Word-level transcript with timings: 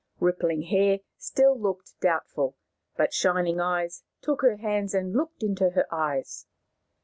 Rippling 0.19 0.63
Hair 0.63 1.01
still 1.19 1.55
looked 1.61 1.93
doubtful, 2.01 2.57
but 2.97 3.13
Shining 3.13 3.59
Eyes 3.61 4.03
took 4.23 4.41
her 4.41 4.55
hands 4.57 4.95
and 4.95 5.13
looked 5.13 5.43
into 5.43 5.69
her 5.69 5.85
eyes. 5.93 6.47